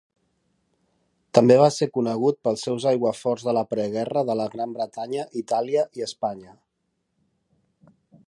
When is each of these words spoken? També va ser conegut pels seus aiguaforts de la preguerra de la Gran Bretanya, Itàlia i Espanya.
També 1.37 1.57
va 1.63 1.67
ser 1.75 1.87
conegut 1.97 2.39
pels 2.47 2.63
seus 2.69 2.87
aiguaforts 2.93 3.45
de 3.49 3.55
la 3.57 3.63
preguerra 3.75 4.25
de 4.31 4.37
la 4.41 4.49
Gran 4.55 4.75
Bretanya, 4.79 5.29
Itàlia 5.45 5.83
i 6.01 6.07
Espanya. 6.09 6.57